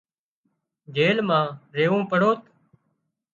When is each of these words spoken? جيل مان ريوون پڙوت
جيل 0.95 1.17
مان 1.27 1.45
ريوون 1.75 2.01
پڙوت 2.11 2.39